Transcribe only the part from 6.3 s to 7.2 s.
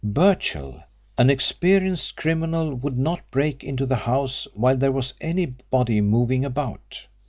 about.